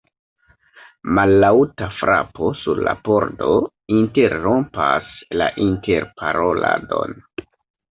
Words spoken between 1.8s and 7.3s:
frapo sur la pordo interrompas la interparoladon.